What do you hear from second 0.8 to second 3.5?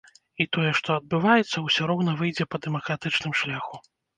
адбываецца, усё роўна выйдзе па дэмакратычным